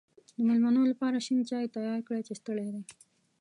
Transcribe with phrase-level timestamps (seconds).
[0.35, 2.83] د مېلمنو لپاره شین چای تیار کړی چې ستړی دی.